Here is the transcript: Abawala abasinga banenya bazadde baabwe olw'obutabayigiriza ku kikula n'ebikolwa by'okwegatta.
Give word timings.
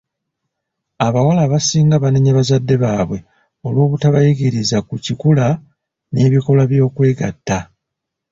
Abawala 1.05 1.41
abasinga 1.47 1.95
banenya 2.03 2.31
bazadde 2.37 2.75
baabwe 2.83 3.19
olw'obutabayigiriza 3.67 4.77
ku 4.87 4.95
kikula 5.05 5.47
n'ebikolwa 6.11 6.63
by'okwegatta. 6.71 7.57